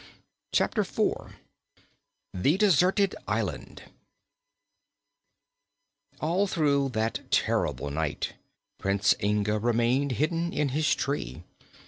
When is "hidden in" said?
10.13-10.69